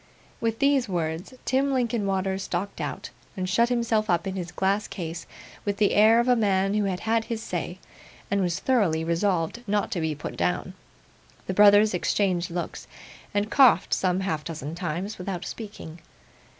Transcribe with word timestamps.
With 0.39 0.57
these 0.57 0.89
words, 0.89 1.35
Tim 1.45 1.71
Linkinwater 1.71 2.39
stalked 2.39 2.81
out, 2.81 3.11
and 3.37 3.47
shut 3.47 3.69
himself 3.69 4.09
up 4.09 4.25
in 4.25 4.35
his 4.35 4.51
glass 4.51 4.87
case, 4.87 5.27
with 5.63 5.77
the 5.77 5.93
air 5.93 6.19
of 6.19 6.27
a 6.27 6.35
man 6.35 6.73
who 6.73 6.85
had 6.85 7.01
had 7.01 7.25
his 7.25 7.43
say, 7.43 7.77
and 8.31 8.41
was 8.41 8.57
thoroughly 8.59 9.03
resolved 9.03 9.61
not 9.67 9.91
to 9.91 10.01
be 10.01 10.15
put 10.15 10.35
down. 10.35 10.73
The 11.45 11.53
brothers 11.53 11.93
interchanged 11.93 12.49
looks, 12.49 12.87
and 13.31 13.51
coughed 13.51 13.93
some 13.93 14.21
half 14.21 14.43
dozen 14.43 14.73
times 14.73 15.19
without 15.19 15.45
speaking. 15.45 15.99